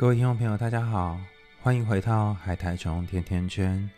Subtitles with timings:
[0.00, 1.20] 各位听众朋友，大家好，
[1.60, 3.90] 欢迎回到海苔虫甜甜圈。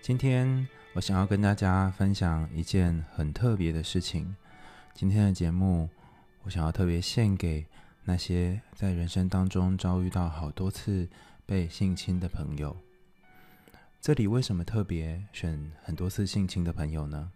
[0.00, 4.36] 今天我想要跟大家分享一件很特别的事情。
[4.92, 5.90] 今天的节目，
[6.44, 7.66] 我想要特别献给
[8.04, 11.08] 那些在人生当中遭遇到好多次
[11.44, 12.76] 被性侵的朋友。
[14.00, 17.32] 这里为什么特别选很多次性侵的朋友呢？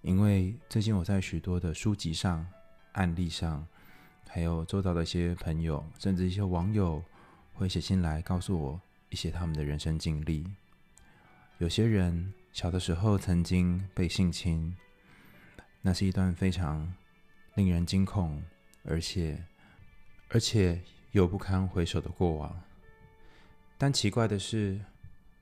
[0.00, 2.46] 因为最近我在许多的书籍上、
[2.92, 3.66] 案例上，
[4.28, 7.02] 还有周遭的一些朋友，甚至一些网友。
[7.56, 10.46] 会写信来告诉我一些他们的人生经历。
[11.58, 14.76] 有些人小的时候曾经被性侵，
[15.80, 16.92] 那是一段非常
[17.54, 18.42] 令人惊恐，
[18.84, 19.42] 而且
[20.28, 20.80] 而且
[21.12, 22.54] 又不堪回首的过往。
[23.78, 24.78] 但奇怪的是，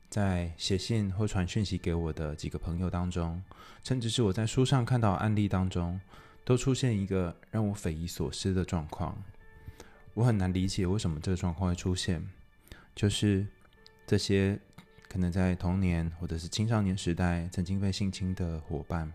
[0.08, 3.42] 在写信或传讯息给我的几个朋友当中，
[3.82, 6.00] 甚至是我在书上看到案例当中，
[6.44, 9.20] 都出现一个让我匪夷所思的状况。
[10.14, 12.24] 我很难理解为什么这个状况会出现，
[12.94, 13.46] 就是
[14.06, 14.58] 这些
[15.08, 19.12] 可能在童年或者是青少年时代曾经被性侵的伙伴，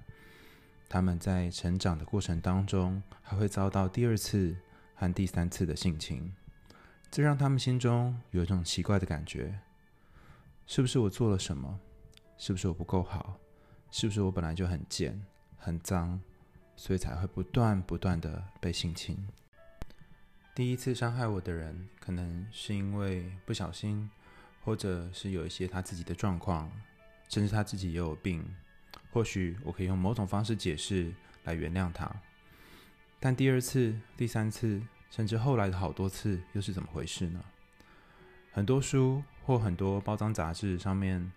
[0.90, 4.56] 他们在成长的过程当中还会遭到第二次
[4.94, 6.34] 和第三次的性侵，
[7.10, 9.58] 这让他们心中有一种奇怪的感觉：
[10.68, 11.80] 是不是我做了什么？
[12.38, 13.40] 是不是我不够好？
[13.90, 15.22] 是不是我本来就很贱、
[15.58, 16.22] 很脏，
[16.76, 19.18] 所以才会不断不断的被性侵？
[20.56, 24.10] 第一次伤害我的人，可能是因为不小心，
[24.64, 26.70] 或者是有一些他自己的状况，
[27.30, 28.44] 甚至他自己也有病。
[29.12, 32.14] 或许我可以用某种方式解释来原谅他。
[33.20, 37.44] 但第二次、第三次，甚至后来的好多次，又是怎么回事呢？
[38.52, 41.32] 很多书或很多包装杂志上面，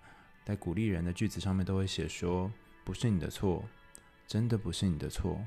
[0.45, 2.53] 在鼓励人的句子上面都会写说
[2.85, 3.65] ：“不是你的错，
[4.27, 5.41] 真的不是你的错。”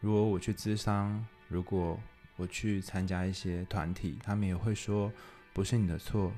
[0.00, 1.98] 如果我去咨商，如果
[2.40, 5.12] 我去参加一些团体，他们也会说，
[5.52, 6.32] 不是你的错，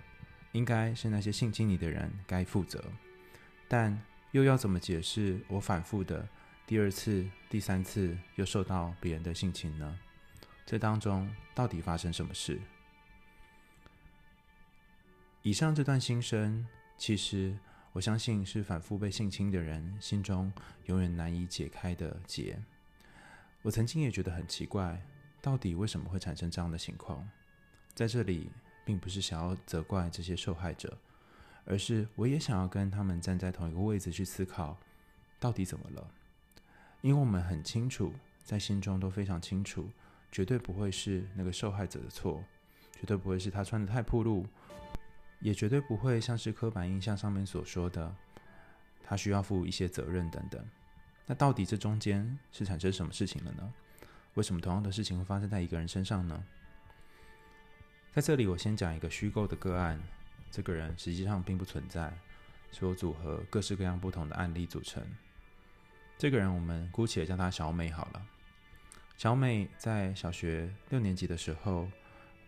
[0.51, 2.83] 应该是那些性侵你的人该负责。
[3.69, 3.97] 但
[4.33, 6.29] 又要怎么解释我反复的
[6.67, 9.97] 第二次、第三次又受到别人的性侵呢？
[10.67, 12.61] 这当中到底发生什么事？
[15.43, 16.67] 以上这段心声，
[16.99, 17.57] 其实
[17.93, 20.53] 我相信是反复被性侵的人心中
[20.87, 22.59] 永远难以解开的结。
[23.63, 25.01] 我曾经也觉得很奇怪。
[25.43, 27.29] 到底为什么会产生这样的情况？
[27.95, 28.51] 在这里，
[28.85, 30.97] 并不是想要责怪这些受害者，
[31.65, 34.79] 而是我也想要跟他们站在同一个位置去思考，
[35.41, 36.11] 到底怎么了？
[37.01, 38.15] 因为我们很清楚，
[38.45, 39.91] 在心中都非常清楚，
[40.31, 42.43] 绝对不会是那个受害者的错，
[42.93, 44.47] 绝对不会是他穿得太暴露，
[45.41, 48.15] 也绝对不会像是刻板印象上面所说的，
[49.03, 50.65] 他需要负一些责任等等。
[51.27, 53.73] 那到底这中间是产生什么事情了呢？
[54.35, 56.45] 为什么同样的事情会发生在一个人身上呢？
[58.13, 60.01] 在这里，我先讲一个虚构的个案。
[60.51, 62.13] 这个人实际上并不存在，
[62.71, 65.03] 是由组合各式各样不同的案例组成。
[66.19, 68.27] 这个人，我们姑且叫他小美好了。
[69.17, 71.89] 小美在小学六年级的时候，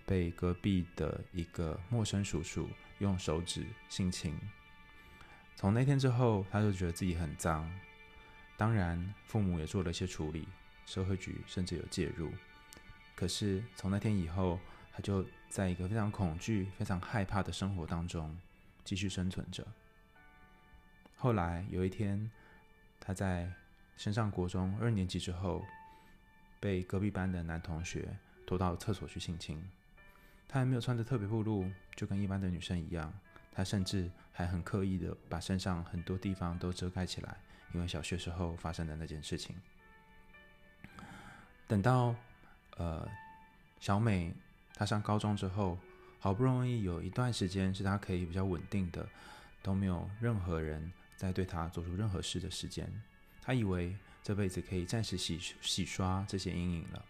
[0.04, 2.68] 被隔壁的一个陌生叔叔
[2.98, 4.38] 用手指性侵。
[5.56, 7.70] 从那天之后，他就觉得自己很脏。
[8.56, 10.46] 当然，父母也做了一些处理。
[10.86, 12.30] 社会局甚至有介入，
[13.14, 14.58] 可是从那天以后，
[14.92, 18.36] 他就在一个非常恐惧、非常害怕的生活当中
[18.84, 19.66] 继续生存着。
[21.16, 22.30] 后来有一天，
[23.00, 23.50] 他在
[23.96, 25.64] 升上国中二年级之后，
[26.60, 28.16] 被隔壁班的男同学
[28.46, 29.62] 拖到厕所去性侵。
[30.46, 33.12] 他还没有穿得特别暴露，就跟一般的女生一样。
[33.52, 37.36] 他甚至还很刻意的把身上很多地方都遮盖起来，
[37.72, 39.56] 因为小学时候发生的那件事情。
[41.66, 42.14] 等到，
[42.76, 43.08] 呃，
[43.80, 44.32] 小美
[44.74, 45.78] 她上高中之后，
[46.20, 49.08] 好不容易有一段时间是她可以比较稳定的，
[49.62, 52.86] 都没有任何人在对她做出任何事的时间。
[53.40, 57.02] 她以为这辈子可以暂时洗洗刷这些阴影了。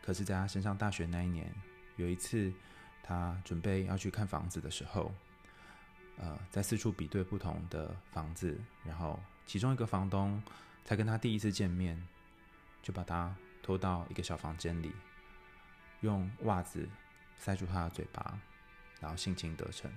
[0.00, 1.52] 可是，在她升上大学那一年，
[1.96, 2.52] 有一次
[3.02, 5.12] 她准备要去看房子的时候，
[6.18, 10.40] 呃，在四处比对不同的房子，然后其中一个房东
[10.84, 12.00] 才跟她第一次见面，
[12.80, 13.34] 就把她。
[13.62, 14.92] 拖到一个小房间里，
[16.00, 16.88] 用袜子
[17.38, 18.38] 塞住他的嘴巴，
[19.00, 19.90] 然后性侵得逞。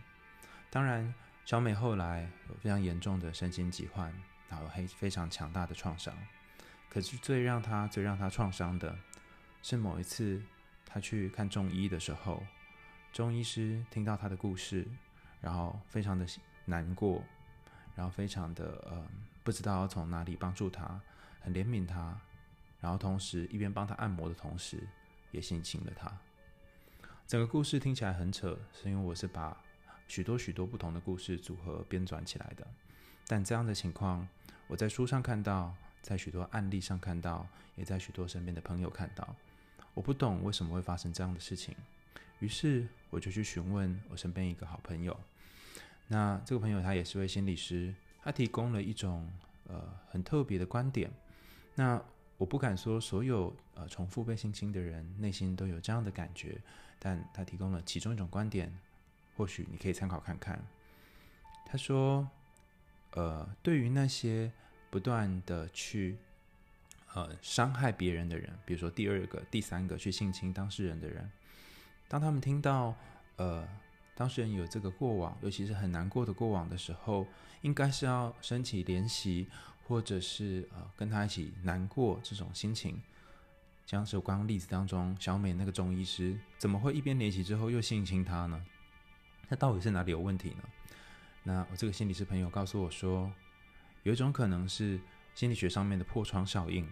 [0.69, 1.13] 当然，
[1.45, 4.13] 小美后来有非常严重的身心疾患，
[4.49, 6.15] 然后黑非常强大的创伤。
[6.89, 8.95] 可是最让她最让她创伤的
[9.61, 10.41] 是某一次
[10.85, 12.43] 她去看中医的时候，
[13.11, 14.87] 中医师听到她的故事，
[15.41, 16.25] 然后非常的
[16.65, 17.23] 难过，
[17.95, 19.07] 然后非常的呃
[19.43, 21.01] 不知道要从哪里帮助她，
[21.41, 22.19] 很怜悯她。
[22.79, 24.87] 然后同时一边帮他按摩的同时，
[25.31, 26.11] 也性侵了他。
[27.27, 29.57] 整个故事听起来很扯，是因为我是把
[30.07, 32.67] 许多许多不同的故事组合编纂起来的。
[33.27, 34.27] 但这样的情况，
[34.67, 39.35] 我在书上看到，在许多案例上看到，也在许多身边的朋友看到。
[39.95, 41.73] 我不懂为什么会发生这样的事情，
[42.39, 45.17] 于是我就去询问我身边一个好朋友。
[46.07, 49.27] 那这个朋友他也是位心理师，他提供了一种
[49.67, 51.09] 呃很特别的观点。
[51.73, 51.99] 那
[52.37, 56.59] 我不敢说所有呃重复被性侵的人内心都有这样的感觉，
[56.99, 58.77] 但他提供了其中一种观点，
[59.37, 60.61] 或许你可以参考看看。
[61.65, 62.29] 他说，
[63.11, 64.51] 呃，对于那些
[64.89, 66.17] 不断的去
[67.13, 71.31] 呃伤害别人的人，比如说第二个、第三个去性侵当事人的人，
[72.07, 72.93] 当他们听到
[73.37, 73.67] 呃
[74.13, 77.25] 当事人有这个过往，尤其是很难过的过往的时候，
[77.61, 79.47] 应该是要升起怜惜。
[79.87, 83.01] 或者是呃跟他一起难过这种心情，
[83.85, 88.65] 像是我刚刚例子当中小美那个中医师，怎么会一边联系之后又性侵他呢？
[89.47, 90.63] 那到底是哪里有问题呢？
[91.43, 93.31] 那我这个心理师朋友告诉我说，
[94.01, 94.99] 有一种可能是
[95.35, 96.87] 心理学上面的破窗效应。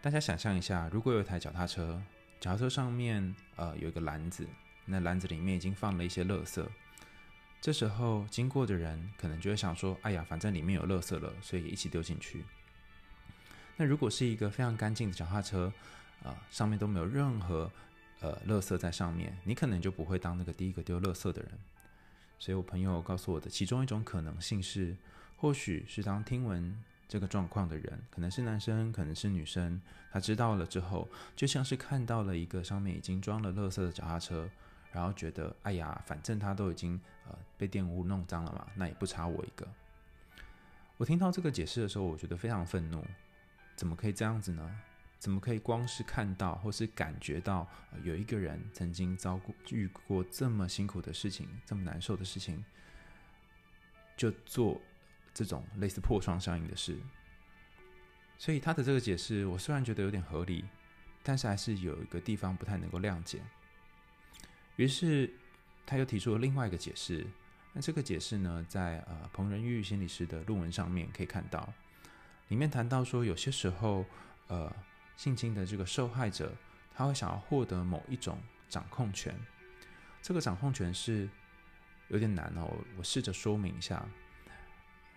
[0.00, 2.00] 大家想象一下，如果有一台脚踏车，
[2.38, 4.46] 脚踏车上面呃有一个篮子，
[4.84, 6.64] 那篮子里面已经放了一些垃圾。
[7.60, 12.44] 这时候经过的人可能就会想说：“哎呀，反正里面有垃圾了，所以一起丢进去。”
[13.76, 15.72] 那如果是一个非常干净的脚踏车，
[16.22, 17.70] 啊、上面都没有任何
[18.20, 21.50] 呃垃圾在上面，你可能就不会当那个第一个丢垃圾的人。
[22.38, 24.96] 所以我朋友告诉我的其中一种可能性是，
[25.36, 26.76] 或许是当听闻
[27.08, 29.80] 这个状况的人，可能是男生，可能是女生，
[30.12, 34.48] 他知道了之后，就像是看到了一个上面已经装了垃圾的脚踏车。
[34.96, 36.98] 然后觉得，哎呀，反正他都已经
[37.28, 39.68] 呃被玷污弄脏了嘛，那也不差我一个。
[40.96, 43.04] 我听到这个解释的时候，我觉得非常愤怒，
[43.76, 44.80] 怎么可以这样子呢？
[45.18, 47.68] 怎么可以光是看到或是感觉到，
[48.04, 49.38] 有一个人曾经遭
[49.68, 52.64] 遇过这么辛苦的事情，这么难受的事情，
[54.16, 54.80] 就做
[55.34, 56.96] 这种类似破窗效应的事？
[58.38, 60.64] 所以他的这个解释，我虽然觉得有点合理，
[61.22, 63.42] 但是还是有一个地方不太能够谅解。
[64.76, 65.32] 于是，
[65.84, 67.26] 他又提出了另外一个解释。
[67.72, 71.72] 那这个解释呢，在呃彭仁玉心理师的论文上面可以看到，
[72.48, 74.04] 里面谈到说，有些时候，
[74.48, 74.74] 呃，
[75.16, 76.54] 性侵的这个受害者，
[76.94, 78.38] 他会想要获得某一种
[78.68, 79.34] 掌控权。
[80.22, 81.28] 这个掌控权是
[82.08, 84.06] 有点难哦，我试着说明一下。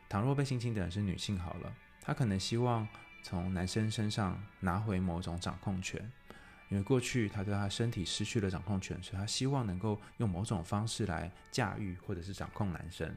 [0.09, 2.87] 倘若被性侵的人是女性好了，她可能希望
[3.23, 6.11] 从男生身上拿回某种掌控权。
[6.69, 13.11] 因为过去他对他身体失去了掌控权，所以他希望能够用某种方式来驾驭或者是掌控男生。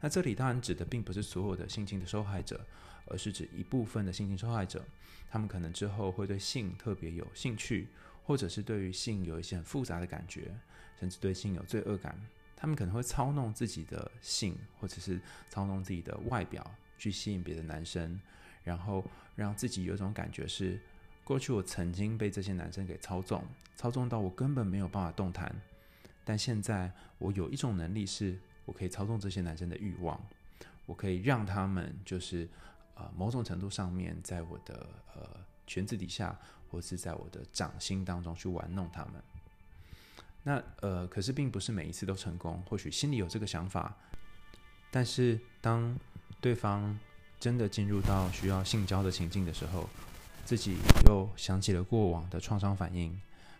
[0.00, 2.64] 那这里当然指的并不是所有的性侵的受害者，
[3.06, 4.84] 而是指一部分的性侵受害者。
[5.28, 7.88] 他们可能之后会对性特别有兴趣，
[8.22, 10.54] 或者是对于性有一些很复杂的感觉，
[11.00, 12.16] 甚至对性有罪恶感。
[12.56, 16.64] 他们可能会操弄自己的性，或者是操弄自己的外表
[16.98, 18.20] 去吸引别的男生，
[18.62, 20.78] 然后让自己有一种感觉是。
[21.24, 23.44] 过去我曾经被这些男生给操纵，
[23.76, 25.54] 操纵到我根本没有办法动弹。
[26.24, 30.20] 但现在我有一种能力，是我可以操纵这些男生的欲望，
[30.86, 32.48] 我可以让他们就是
[32.94, 35.22] 呃某种程度上面在我的呃
[35.66, 36.36] 裙子底下，
[36.70, 39.14] 或是在我的掌心当中去玩弄他们。
[40.42, 43.96] 那呃可是并不是每一次都成功，或许心里有这个想法，
[44.90, 45.96] 但是当
[46.40, 46.98] 对方
[47.40, 49.88] 真的进入到需要性交的情境的时候。
[50.44, 53.12] 自己又想起了过往的创伤反应，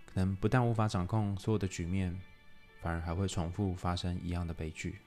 [0.06, 2.18] 可能不但无法掌控所有的局面，
[2.80, 4.98] 反而还会重复发生一样的悲剧。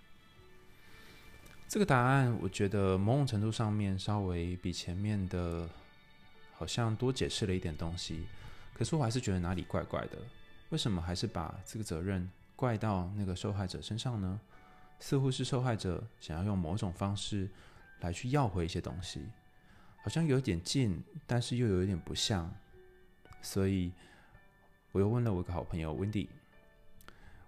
[1.68, 5.68] 这个答案，我觉得某种程度上面稍微比前面的，
[6.54, 8.26] 好像多解释了一点东西。
[8.74, 10.18] 可是我还是觉得哪里怪怪的，
[10.70, 14.40] 为什么还是把这个责任怪到那个受害者身上呢？
[15.00, 17.50] 似乎是受害者想要用某种方式
[18.00, 19.26] 来去要回一些东西。
[20.06, 22.54] 好像有点近，但是又有一点不像，
[23.42, 23.92] 所以
[24.92, 26.28] 我又问了我一个好朋友 Wendy。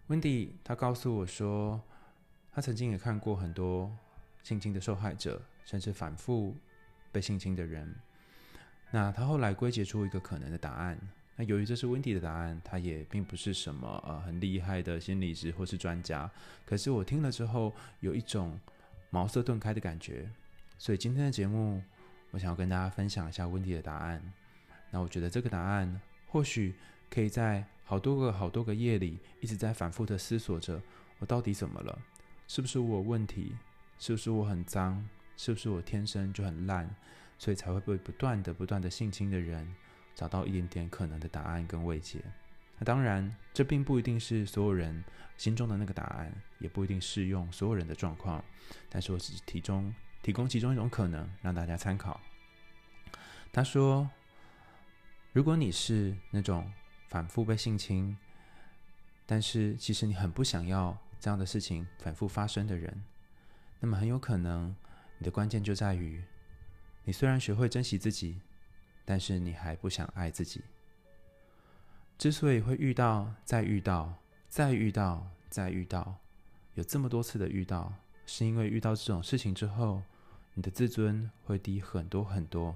[0.08, 1.80] Wendy 她告诉我说，
[2.52, 3.96] 她曾经也看过很多
[4.42, 6.56] 性侵的受害者，甚至反复
[7.12, 7.94] 被性侵的人。
[8.90, 11.00] 那她后来归结出一个可能的答案。
[11.36, 16.28] 那由于这是 Wendy 的答案，她也并不是什么呃很厉害的心理师或是专家。
[16.66, 18.60] 可是我听了之后，有一种
[19.12, 20.28] 茅塞顿开的感觉。
[20.80, 21.84] 所以今天的节目。
[22.32, 24.22] 我想要跟大家分享一下问题的答案。
[24.92, 26.74] 那我觉得这个答案或许
[27.10, 30.82] 可以在好多个好多个夜里一直在反复的思索着：
[31.20, 32.00] 我到底怎么了？
[32.48, 33.56] 是不是我有问题？
[34.00, 35.08] 是不是我很脏？
[35.36, 36.90] 是不是我天生就很烂？
[37.38, 39.76] 所以才会被不断的不断的性侵的人
[40.16, 42.20] 找到一点点可能的答案跟慰藉。
[42.80, 45.04] 那当然，这并不一定是所有人
[45.36, 48.44] 心中的那个答案，也不一定适用所有人的状况。
[48.90, 49.94] 但是我只是提中
[50.28, 52.20] 提供其中一种可能，让大家参考。
[53.50, 54.10] 他说
[55.32, 56.70] ：“如果你是那种
[57.08, 58.18] 反复被性侵，
[59.26, 63.06] 但是其实你很不想要这样的事情反复发生的人，
[63.80, 64.76] 那么很有可能
[65.18, 66.22] 你的关键就在于，
[67.06, 68.42] 你虽然学会珍惜自己，
[69.06, 70.62] 但是你还不想爱自己。
[72.18, 74.14] 之所以会遇到、再遇到、
[74.50, 76.18] 再遇到、再遇到，
[76.74, 77.94] 有这么多次的遇到，
[78.26, 80.04] 是因为遇到这种事情之后，
[80.58, 82.76] 你的自尊会低很多很多。”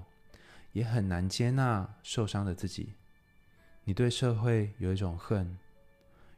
[0.72, 2.94] 也很难接纳受伤的自己，
[3.84, 5.58] 你对社会有一种恨，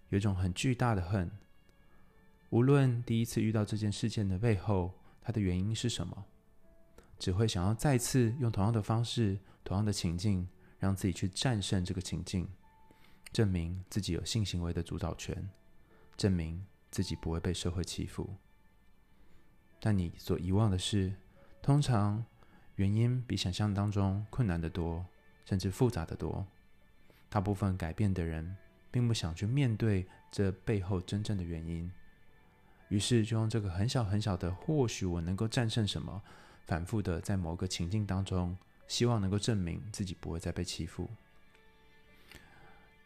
[0.08, 1.30] 有一种很巨大的恨。
[2.50, 6.24] 无论第一次遇到这件事件的背后，它的原因是什么，
[7.16, 10.48] 只会想要再次用同样的方式、同样的情境，
[10.80, 12.48] 让自己去战胜这个情境，
[13.32, 15.48] 证明自己有性行为的主导权，
[16.16, 18.34] 证明自己不会被社会欺负。
[19.78, 21.14] 但你所遗忘的是，
[21.64, 22.23] 通常。
[22.76, 25.06] 原因比想象当中困难得多，
[25.47, 26.44] 甚至复杂得多。
[27.30, 28.56] 大部分改变的人
[28.90, 31.88] 并不想去面对这背后真正的原因，
[32.88, 36.21] 于是就用这个很小很小的“或许我能够战胜什么”，
[36.66, 41.09] 反复的在某个情境当中，希望能够证明自己不会再被欺负。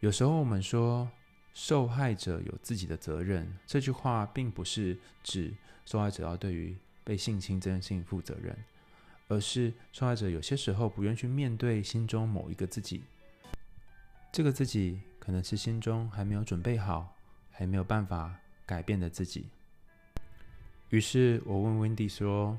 [0.01, 1.11] 有时候我们说
[1.53, 6.75] 受害者有自己的责任，这句话并不是指受害者要对于
[7.09, 8.55] 被性侵这件事情负责任。
[9.31, 13.03] 而是受害者有些时候不愿去面对心中某一个自己，
[14.33, 17.15] 这个自己可能是心中还没有准备好，
[17.51, 18.35] 还没有办法
[18.65, 19.47] 改变的自己。
[20.89, 22.59] 于是我问温蒂说：“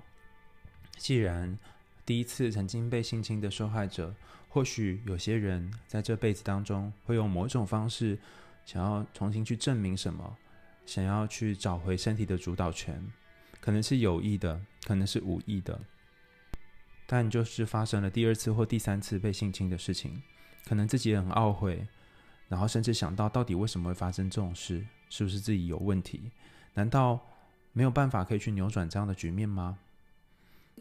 [0.96, 1.58] 既然
[2.06, 4.14] 第一次曾经被性侵的受害者，
[4.48, 8.16] 或许有些人在这辈子当中会用某种方式
[8.64, 10.38] 想要重新去证明什么，
[10.86, 13.04] 想要去找回身体的主导权，
[13.60, 15.80] 可能是有意的，可能是无意的。”
[17.08, 20.22] 但就是发生了第二次或第三次被性侵的事情，
[20.66, 21.88] 可能自己也很懊悔，
[22.48, 26.32] 然后甚至想到到底为什么会发生这种事，是不是自己有问题？
[26.76, 27.20] 难道
[27.74, 29.80] 没有办法可以去扭转这样的局面吗？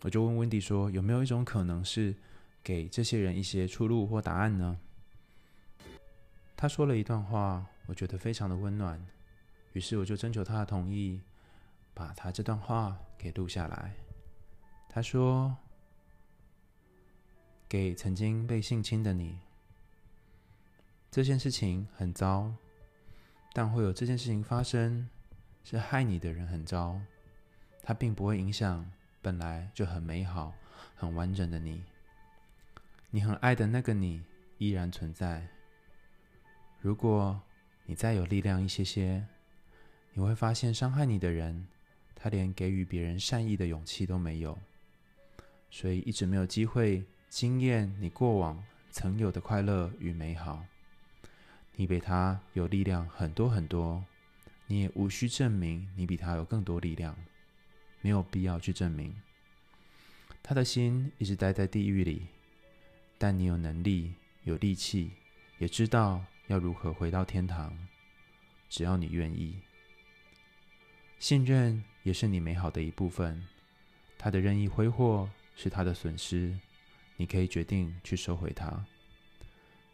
[0.02, 2.14] 我就问温迪说，有没有一种可能是
[2.62, 4.78] 给这些人一些出路或答案呢？
[6.56, 9.02] 他说了一段话，我觉得非常的温暖，
[9.72, 11.20] 于是我就征求他的同意，
[11.98, 13.92] 把他这段话给录下来。
[14.88, 15.56] 他说。
[17.70, 19.38] 给曾经被性侵的你，
[21.10, 22.50] 这件事情很糟，
[23.52, 25.06] 但会有这件事情发生，
[25.62, 26.98] 是害你的人很糟，
[27.82, 28.90] 他并不会影响
[29.20, 30.54] 本来就很美好、
[30.96, 31.84] 很完整的你。
[33.10, 34.24] 你很爱的那个你
[34.56, 35.46] 依然存在。
[36.80, 37.38] 如果
[37.84, 39.26] 你再有力量一些些，
[40.14, 41.68] 你会发现伤害你的人，
[42.20, 44.58] 他连给予别人善意的勇气都没有，
[45.70, 47.04] 所以一直没有机会。
[47.28, 50.64] 经验你过往曾有的快乐与美好，
[51.76, 54.04] 你比他有力量很多很多，
[54.66, 57.16] 你也无需证明你比他有更多力量，
[58.00, 59.14] 没有必要去证明。
[60.42, 62.26] 他的心一直待在地狱里，
[63.16, 65.12] 但你有能力、有力气，
[65.58, 67.78] 也知道要如何回到天堂，
[68.68, 69.54] 只要你愿意。
[71.18, 73.44] 信任也是你美好的一部分，
[74.16, 76.56] 他的任意挥霍是他的损失。
[77.16, 78.86] 你可以决定去收回它。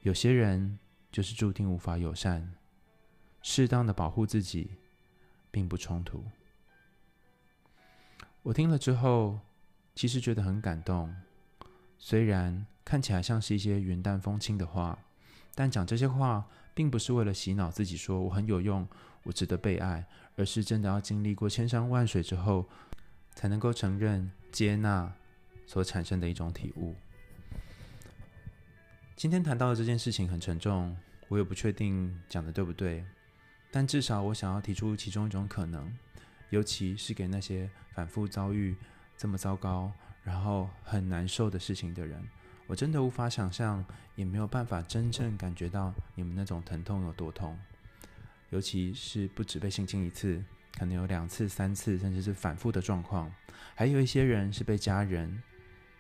[0.03, 0.79] 有些人
[1.11, 2.53] 就是注定无法友善，
[3.41, 4.73] 适当的保护自己，
[5.51, 6.23] 并不冲突。
[8.43, 9.41] 我听了之后，
[9.95, 11.17] 其实觉得很感动。
[11.99, 14.99] 虽然看起来像是一些云淡风轻的话，
[15.55, 18.87] 但讲这些话，并不是为了洗脑自己说我很有用，
[19.23, 22.69] 我值得被爱，而是真的要经历过千山万水之后，
[23.35, 25.13] 才能够承认、接纳
[25.67, 26.95] 所产生的一种体悟。
[29.17, 30.97] 今天谈到的这件事情很沉重，
[31.29, 33.05] 我也不确定讲的对不对，
[33.71, 35.97] 但至少我想要提出其中一种可能，
[36.51, 38.77] 尤其是给那些反复遭遇
[39.17, 39.93] 这么糟糕，
[40.25, 42.21] 然后很难受的事情的人，
[42.67, 43.85] 我真的无法想象，
[44.17, 47.57] 也没有办法真正感觉到你们那种疼痛有多痛，
[48.55, 50.41] 尤其是不止被性侵一次，
[50.79, 53.29] 可能有两次、三次，甚至是反复的状况，
[53.75, 55.43] 还有一些人是被家人，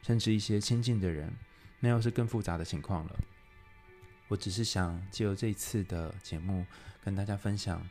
[0.02, 1.34] 甚至一些亲近的人。
[1.80, 3.18] 那又是更复杂的情况了。
[4.28, 6.64] 我只是想借由这一次的节目
[7.02, 7.84] 跟大家分享：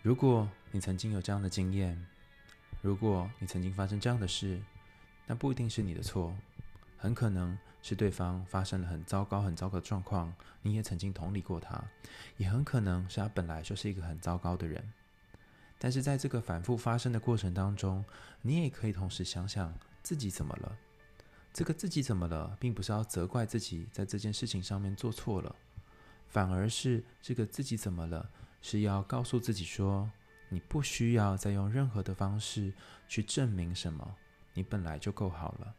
[0.00, 2.06] 如果你曾经有这样的经验，
[2.80, 4.62] 如果你曾经发生这样的事，
[5.26, 6.32] 那不一定是你的错。
[7.02, 11.82] 很可能是对方发生了很糟糕、很糟糕的状况，你也曾经同理过他；
[12.36, 14.92] 也很可能是他本来就是一个很糟糕的人。
[15.78, 18.04] 但是在这个反复发生的过程当中，
[18.42, 20.76] 你也可以同时想想自己怎么了。
[21.54, 25.56] 这个自己怎么了，并不是要责怪自己在这件事情上面做错了，
[26.28, 28.28] 反而是这个自己怎么了，
[28.60, 30.10] 是要告诉自己说，
[30.50, 32.74] 你不需要再用任何的方式
[33.08, 34.16] 去证明什么，
[34.52, 35.74] 你本来就够好了。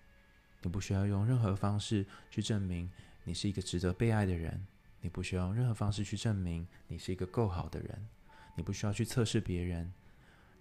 [0.62, 2.90] 你不需要用任何方式去证明
[3.24, 4.66] 你是一个值得被爱的人，
[5.02, 8.08] 你不需要用任何方式去证明你是一个够好的人，
[8.56, 9.92] 你不需要去测试别人。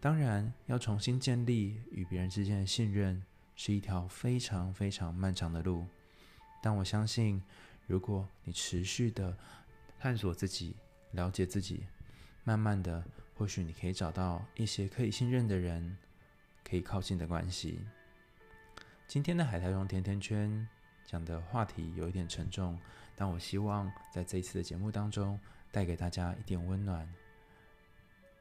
[0.00, 3.22] 当然，要重新建立与别人之间的信任。
[3.56, 5.84] 是一条非常非常漫长的路，
[6.62, 7.42] 但我相信，
[7.86, 9.36] 如果你持续的
[9.98, 10.74] 探索自己、
[11.10, 11.84] 了解自己，
[12.42, 13.04] 慢慢的，
[13.34, 15.94] 或许你可以找到一些可以信任的人，
[16.64, 17.80] 可以靠近的关系。
[19.10, 20.68] 今天的海苔熊甜甜圈
[21.04, 22.78] 讲的话题有一点沉重，
[23.16, 25.36] 但我希望在这一次的节目当中
[25.72, 27.12] 带给大家一点温暖。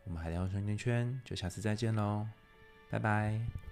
[0.04, 2.28] 我们海苔熊甜甜圈就下次再见喽，
[2.88, 3.69] 拜拜。